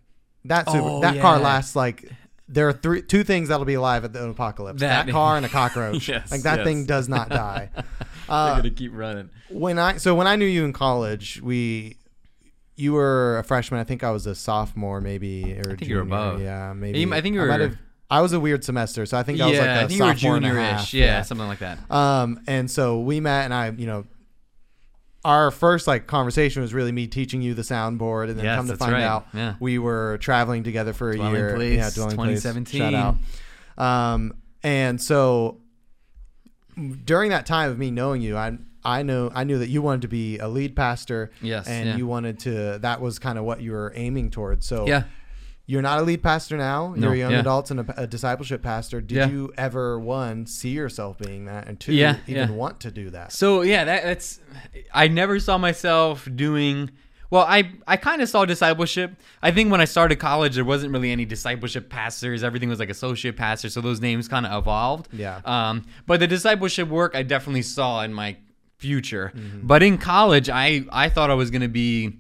[0.46, 2.10] That Subaru, Oh, that car lasts like
[2.50, 4.80] there are three two things that'll be alive at the apocalypse.
[4.82, 6.08] That, That- car and a cockroach.
[6.10, 6.66] Yes, like that yes.
[6.66, 7.70] thing does not die.
[7.76, 7.84] They're
[8.30, 9.30] Uh, gonna keep running.
[9.50, 11.98] when I so when I knew you in college, we
[12.76, 13.80] you were a freshman.
[13.80, 16.42] I think I was a sophomore, maybe or think you were above.
[16.42, 17.00] Yeah, maybe.
[17.00, 17.78] You- I think you were- have-
[18.10, 20.00] I was a weird semester, so I think I was yeah, like a I think
[20.00, 20.72] you were sophomore and a junior-ish.
[20.72, 20.94] half.
[20.94, 21.78] Yeah, something like that.
[21.92, 24.06] Um, and so we met, and I, you know,
[25.28, 28.68] our first like conversation was really me teaching you the soundboard, and then Yes, come
[28.70, 29.04] to find right.
[29.04, 29.56] out Yeah.
[29.60, 31.56] we were traveling together for a Dwelling year.
[31.56, 32.42] Place, yeah, dwelling Place.
[32.44, 32.80] 2017.
[32.80, 33.16] Shout out.
[33.78, 35.60] Um, and so
[37.04, 40.04] during that time of me knowing you, I I know I knew that you wanted
[40.04, 41.32] to be a lead pastor.
[41.42, 41.98] Yes, and yeah.
[41.98, 42.80] you wanted to.
[42.80, 44.66] That was kind of what you were aiming towards.
[44.66, 45.04] So Yeah.
[45.70, 46.94] You're not a lead pastor now.
[46.96, 47.40] No, You're a young yeah.
[47.42, 49.02] adults and a, a discipleship pastor.
[49.02, 49.28] Did Yeah.
[49.30, 53.34] you ever one see yourself being that, and two Yeah, even want to do that?
[53.34, 54.40] So yeah, that, that's
[54.94, 56.90] I never saw myself doing.
[57.30, 59.12] Well, I I kind of saw discipleship.
[59.44, 62.42] I think when I started college, there wasn't really any discipleship pastors.
[62.42, 65.10] Everything was like associate pastor, so those names kind of evolved.
[65.12, 65.42] Yeah.
[65.44, 68.38] Um, but the discipleship work I definitely saw in my
[68.78, 69.34] future.
[69.36, 69.68] Mm-hmm.
[69.68, 72.14] But in college, I I thought I was gonna be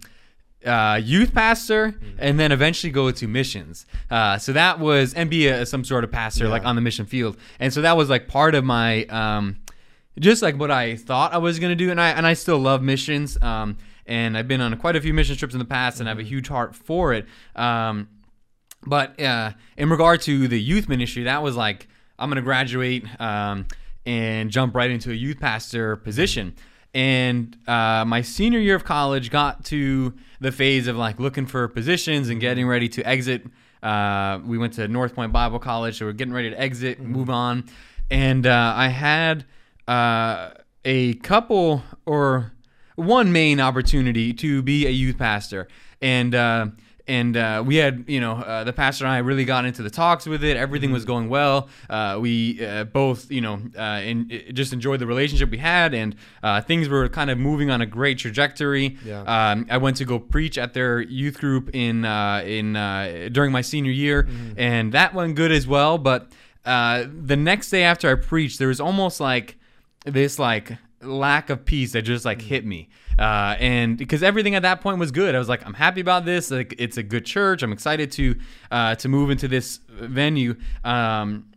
[0.67, 2.17] uh, youth pastor Mm-hmm.
[2.19, 3.85] and then eventually go to missions.
[4.11, 6.51] Uh, so that was and be a, some sort of pastor Yeah.
[6.51, 7.37] like on the mission field.
[7.59, 9.57] And so that was like part of my um,
[10.19, 11.89] just like what I thought I was gonna do.
[11.91, 13.41] And I and I still love missions.
[13.41, 16.11] Um, and I've been on quite a few mission trips in the past, and I
[16.11, 17.25] have a huge heart for it.
[17.55, 18.07] Um,
[18.85, 21.87] but uh, in regard to the youth ministry, that was like
[22.19, 23.65] I'm gonna graduate um,
[24.05, 26.55] and jump right into a youth pastor position.
[26.97, 31.67] And uh, my senior year of college got to the phase of like looking for
[31.67, 33.45] positions and getting ready to exit.
[33.83, 37.65] Uh, we went to Northpoint Bible College, so we're getting ready to exit, move on.
[38.09, 39.45] And uh, I had
[39.87, 40.49] uh,
[40.83, 42.53] a couple or
[42.95, 45.67] one main opportunity to be a youth pastor,
[46.01, 46.65] and uh,
[47.07, 49.89] and uh, we had you know uh, the pastor and I really got into the
[49.89, 50.57] talks with it.
[50.57, 51.69] Everything was going well.
[51.89, 56.15] Uh, we uh, both you know uh, in, just enjoyed the relationship we had, and
[56.43, 58.97] uh, things were kind of moving on a great trajectory.
[59.05, 59.21] Yeah.
[59.21, 63.51] Um, I went to go preach at their youth group in uh, in uh, during
[63.51, 65.97] my senior year, and that went good as well.
[65.97, 66.31] But
[66.65, 69.57] uh, the next day after I preached, there was almost like
[70.05, 74.61] this like lack of peace that just like hit me uh, and because everything at
[74.61, 75.35] that point was good.
[75.35, 76.51] I was like i'm happy about this.
[76.51, 77.63] Like it's a good church.
[77.63, 78.35] I'm excited to
[78.71, 80.55] uh, to move into this venue.
[80.83, 81.51] Um,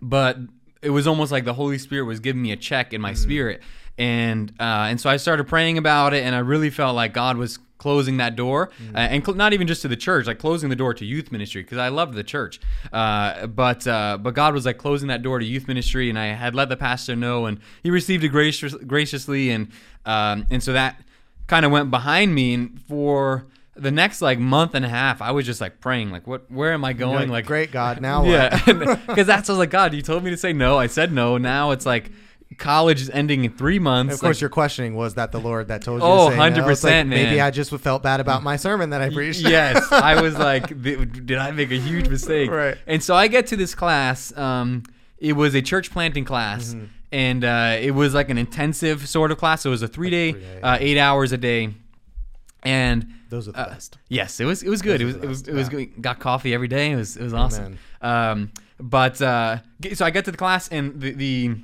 [0.00, 0.38] but
[0.82, 3.62] it was almost like the Holy Spirit was giving me a check in my spirit,
[3.98, 7.36] and uh, and so I started praying about it, and I really felt like God
[7.36, 10.70] was closing that door, uh, and cl- not even just to the church, like closing
[10.70, 12.58] the door to youth ministry because I loved the church,
[12.94, 16.28] uh, but uh, but God was like closing that door to youth ministry, and I
[16.28, 19.68] had let the pastor know, and he received it gracious, graciously, and
[20.06, 20.98] um, and so that
[21.46, 25.32] kind of went behind me, and for the next like month and a half, I
[25.32, 27.28] was just like praying, like, what, where am I going?
[27.28, 28.30] Like, great God, now what?
[28.66, 30.78] yeah, because that's I was like, God, you told me to say no.
[30.78, 31.36] I said no.
[31.36, 32.10] Now it's like
[32.58, 34.10] college is ending in three months.
[34.10, 36.06] And of course, like, your questioning was that the Lord that told you.
[36.06, 36.42] Oh, to no?
[36.42, 37.40] 100%, like, Maybe.
[37.40, 39.40] I just felt bad about my sermon that I preached.
[39.40, 42.50] yes, I was like, did I make a huge mistake?
[42.50, 42.76] Right.
[42.86, 44.36] And so I get to this class.
[44.36, 44.82] Um,
[45.18, 46.84] it was a church planting class, Mm-hmm.
[47.12, 49.62] and uh, it was like an intensive sort of class.
[49.62, 50.60] So it was a three day, three day.
[50.62, 51.72] uh, eight hours a day,
[52.62, 53.98] and Those are the uh, best.
[54.08, 55.00] Yes, it was it was good.
[55.00, 55.68] It was it was it was.
[56.00, 56.90] Got coffee every day.
[56.90, 57.78] It was it was awesome.
[58.02, 59.58] Um, but uh,
[59.94, 61.56] so I get to the class and the the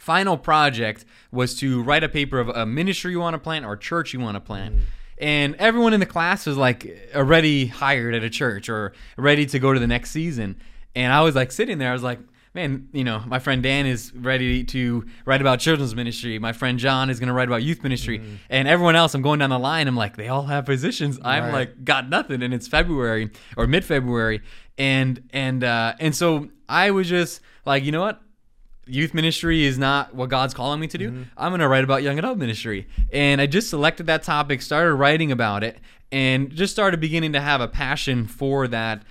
[0.00, 3.76] final project was to write a paper of a ministry you want to plant or
[3.76, 4.74] church you want to plant.
[4.76, 4.80] Mm.
[5.18, 9.58] And everyone in the class was like already hired at a church or ready to
[9.58, 10.56] go to the next season.
[10.96, 12.18] And I was like sitting there, I was like,
[12.54, 16.38] man, you know, my friend Dan is ready to write about children's ministry.
[16.38, 18.34] My friend John is going to write about youth ministry, Mm-hmm.
[18.48, 19.14] and everyone else.
[19.14, 19.86] I'm going down the line.
[19.86, 21.20] I'm like, they all have positions.
[21.22, 21.52] I'm Right.
[21.52, 24.40] like, got nothing, and it's February or mid February,
[24.78, 28.20] and and uh, and so I was just like, you know what?
[28.86, 31.26] Youth ministry is not what God's calling me to do.
[31.36, 32.88] I'm going to write about young adult ministry.
[33.12, 35.78] And I just selected that topic, started writing about it,
[36.10, 39.02] and just started beginning to have a passion for that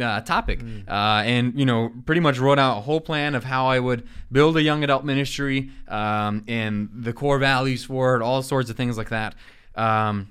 [0.00, 0.60] uh, topic.
[0.88, 4.06] Uh, and, you know, pretty much wrote out a whole plan of how I would
[4.32, 8.76] build a young adult ministry um, and the core values for it, all sorts of
[8.76, 9.34] things like that.
[9.76, 10.28] Um,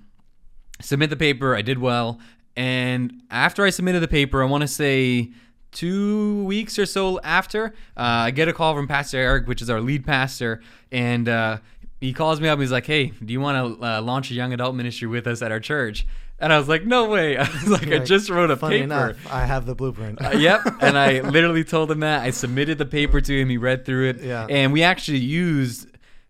[0.82, 1.56] submit the paper.
[1.56, 2.20] I did well.
[2.56, 5.32] And after I submitted the paper, I want to say
[5.72, 9.70] two weeks or so after, uh, I get a call from Pastor Eric, which is
[9.70, 11.58] our lead pastor, and uh,
[12.00, 12.54] he calls me up.
[12.54, 15.28] And He's like, "Hey, do you want to uh, launch a young adult ministry with
[15.28, 16.06] us at our church?"
[16.40, 18.86] And I was like, "No way!" I was like, "I just wrote a Funny paper."
[18.86, 20.24] enough, I have the blueprint.
[20.24, 20.62] Uh, yep.
[20.82, 22.22] And I literally told him that.
[22.22, 23.50] I submitted the paper to him.
[23.50, 24.22] He read through it.
[24.22, 24.48] Yeah.
[24.50, 25.88] And we actually used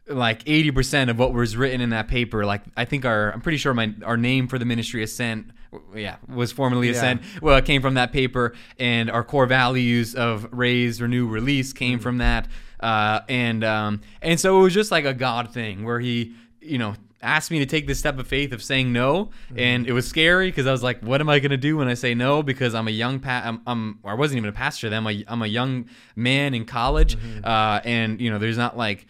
[0.08, 2.45] like 80% of what was written in that paper.
[2.45, 5.52] Like, I think our, I'm pretty sure my, our name for the ministry Ascent,
[5.95, 6.93] yeah, was formerly Yeah.
[6.93, 7.21] Ascent.
[7.41, 8.53] Well, it came from that paper.
[8.79, 12.03] And our core values of raise, renew, release came Mm.
[12.03, 12.47] from that.
[12.79, 16.77] Uh, and, um, and so it was just like a God thing where he, you
[16.77, 19.60] know, asked me to take this step of faith of saying no Mm-hmm.
[19.60, 21.89] and it was scary because i was like what am i going to do when
[21.89, 24.89] i say no because i'm a young pa- I'm, I'm i wasn't even a pastor
[24.89, 27.41] then i'm a, I'm a young man in college Mm-hmm.
[27.43, 29.05] uh, and you know there's not like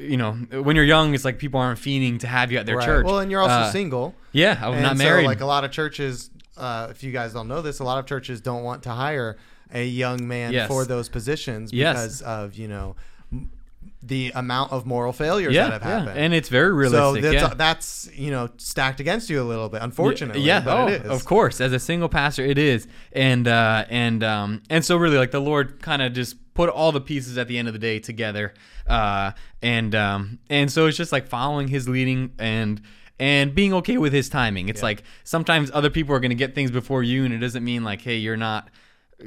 [0.00, 2.76] you know when you're young it's like people aren't fiending to have you at their
[2.76, 2.86] Right.
[2.86, 4.14] church Well, and you're also Uh, single.
[4.32, 7.48] yeah i'm and not so, like a lot of churches, uh, if you guys don't
[7.48, 9.36] know this, a lot of churches don't want to hire
[9.72, 10.66] a young man Yes.
[10.68, 11.94] for those positions Yes.
[11.96, 12.96] because of you know
[14.02, 15.98] the amount of moral failures yeah, that have yeah.
[16.00, 16.18] happened.
[16.18, 17.24] and it's very realistic.
[17.24, 17.54] so that's, yeah.
[17.54, 20.42] that's you know stacked against you a little bit, unfortunately.
[20.42, 21.10] Yeah, but oh, it is.
[21.10, 21.60] of course.
[21.60, 25.40] As a single pastor, it is, and uh, and um, and so really, like the
[25.40, 28.54] Lord kind of just put all the pieces at the end of the day together,
[28.86, 29.32] uh,
[29.62, 32.80] and um, and so it's just like following His leading and
[33.18, 34.68] and being okay with His timing.
[34.68, 37.64] It's like sometimes other people are going to get things before you, and it doesn't
[37.64, 38.68] mean like, hey, you're not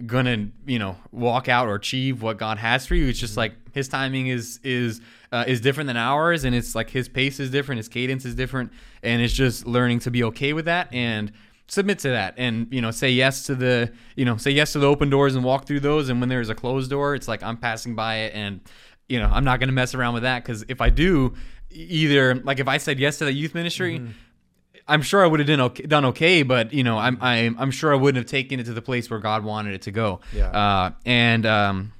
[0.06, 3.08] gonna you know walk out or achieve what God has for you.
[3.08, 5.02] It's just like His timing is is
[5.32, 8.36] uh, is different than ours, and it's like His pace is different, His cadence is
[8.36, 8.72] different,
[9.04, 11.32] and it's just learning to be okay with that and
[11.68, 14.80] submit to that, and you know say yes to the you know say yes to
[14.80, 17.44] the open doors and walk through those, and when there's a closed door, it's like
[17.44, 18.62] I'm passing by it and.
[19.10, 21.34] You know, I'm not gonna mess around with that because if I do,
[21.70, 24.02] either like if I said yes to the youth ministry,
[24.92, 27.72] I'm sure I would have done okay, done okay, but you know, I'm I'm I'm
[27.72, 30.20] sure I wouldn't have taken it to the place where God wanted it to go.
[30.34, 30.48] Yeah.
[30.50, 31.94] Uh, and um,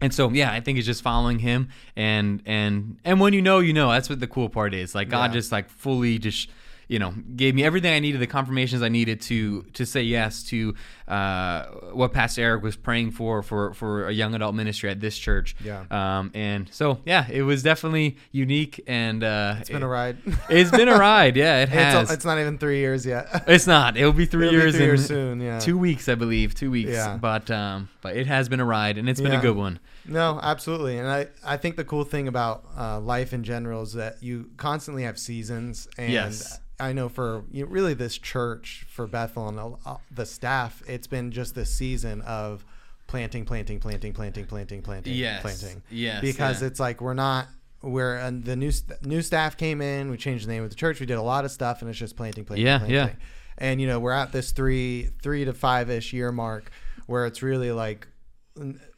[0.00, 3.58] and so yeah, I think it's just following Him, and and and when you know,
[3.60, 3.90] you know.
[3.90, 4.94] That's what the cool part is.
[4.94, 5.34] Like God Yeah.
[5.38, 6.50] just like fully just
[6.88, 10.42] you know gave me everything I needed, the confirmations I needed to to say yes
[10.44, 10.74] to
[11.06, 15.16] uh, what Pastor Eric was praying for for for a young adult ministry at this
[15.18, 15.54] church.
[15.64, 15.84] Yeah.
[15.90, 20.16] Um, and so yeah, it was definitely unique, and uh, It's been a ride.
[20.48, 21.36] it's been a ride.
[21.36, 22.04] Yeah, it has.
[22.04, 23.44] It's, it's not even three years yet.
[23.48, 23.96] It's not.
[23.96, 25.58] It'll be 3 It'll be years three in years soon, yeah.
[25.58, 26.54] two weeks, I believe.
[26.54, 26.90] Two weeks.
[26.90, 27.16] Yeah.
[27.16, 29.38] But um, but it has been a ride, and it's been Yeah.
[29.38, 29.78] a good one.
[30.06, 33.92] No, absolutely, and I, I think the cool thing about uh, life in general is
[33.92, 36.60] that you constantly have seasons, and Yes.
[36.80, 41.06] I know for you know, really this church for Bethel and uh, the staff, it's
[41.06, 42.64] been just this season of
[43.06, 45.42] planting, planting, planting, planting, planting, planting, Yes.
[45.42, 45.82] planting.
[45.90, 46.68] Yes, because yeah.
[46.68, 47.48] it's like we're not.
[47.80, 50.10] We're the new st- new staff came in.
[50.10, 50.98] We changed the name of the church.
[50.98, 52.94] We did a lot of stuff, and it's just planting, planting, Yeah, planting.
[52.96, 53.10] yeah.
[53.56, 56.70] And you know we're at this three three to five ish year mark
[57.06, 58.06] where it's really like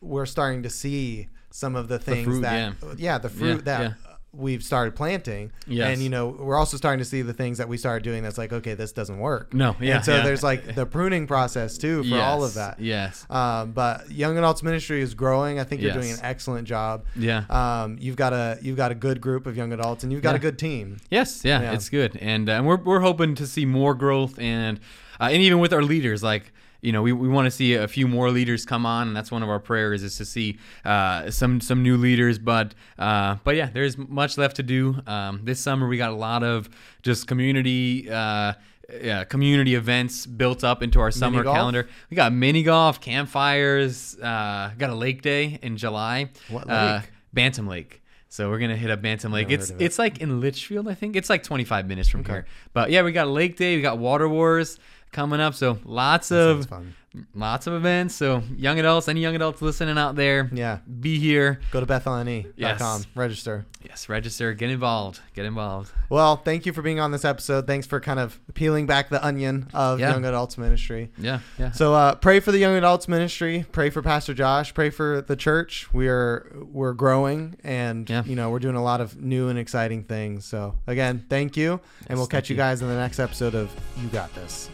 [0.01, 3.19] we're starting to see some of the things fruit, that yeah.
[3.19, 4.10] the fruit Yeah, that yeah.
[4.33, 5.93] We've started planting Yes.
[5.93, 8.39] and you know we're also starting to see the things that we started doing that's
[8.39, 10.23] like okay this doesn't work No, yeah, and so yeah.
[10.23, 13.27] there's like the pruning process too for all of that Yes.
[13.29, 17.45] um, but young adults ministry is growing i think you're doing an excellent job Yeah.
[17.51, 20.31] um, you've got a you've got a good group of young adults and you've got
[20.31, 20.37] Yeah.
[20.37, 21.73] a good team Yes, yeah, Yeah.
[21.73, 24.79] it's good, and uh, and we're we're hoping to see more growth, and
[25.21, 27.87] uh, and even with our leaders, like you know, we, we want to see a
[27.89, 31.31] few more leaders come on, and that's one of our prayers is to see uh,
[31.31, 32.39] some some new leaders.
[32.39, 34.97] But uh, but yeah, there's much left to do.
[35.07, 36.69] Um, this summer we got a lot of
[37.03, 38.11] just community.
[38.11, 38.55] Uh,
[39.03, 41.89] yeah, community events built up into our summer calendar.
[42.11, 46.31] We got mini golf, campfires, uh, got a lake day in July.
[46.49, 47.11] What Uh, lake?
[47.33, 48.03] Bantam Lake.
[48.29, 49.49] So we're gonna hit up Bantam Lake.
[49.49, 49.81] Never It's it.
[49.81, 51.17] it's like in Litchfield, I think.
[51.17, 52.47] It's like 25 minutes from here.
[52.73, 54.79] But yeah, we got Lake Day, we got Water Wars,
[55.13, 55.55] coming up.
[55.55, 56.95] So lots of fun.
[57.35, 58.15] lots of events.
[58.15, 60.79] So young adults, any young adults listening out there, Yeah.
[61.01, 61.59] be here.
[61.73, 62.53] Go to bethlne.com.
[62.57, 63.07] Yes.
[63.17, 63.67] Register.
[63.83, 65.91] Yes, register, get involved, get involved.
[66.11, 67.67] Well, thank you for being on this episode.
[67.67, 70.11] Thanks for kind of peeling back the onion of Yeah.
[70.13, 71.11] young adults ministry.
[71.19, 71.73] Yeah, yeah.
[71.73, 73.65] So uh, pray for the young adults ministry.
[73.73, 74.73] Pray for Pastor Josh.
[74.75, 75.89] Pray for the church.
[75.95, 78.23] We are we're growing, and Yeah.
[78.25, 80.45] you know we're doing a lot of new and exciting things.
[80.45, 82.59] So again, thank you, and we'll catch you you.
[82.63, 84.69] guys in the next episode of You Got This.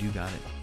[0.00, 0.59] You got it.